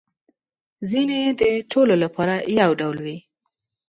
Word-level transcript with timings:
ځینې 0.89 1.15
يې 1.23 1.31
د 1.41 1.43
ټولو 1.71 1.93
لپاره 2.03 2.35
یو 2.59 2.69
ډول 2.81 2.97
وي 3.05 3.17